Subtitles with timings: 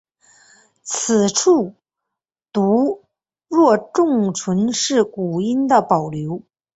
[0.81, 1.75] 此处
[2.51, 3.03] 读
[3.47, 6.41] 若重唇是古音的保留。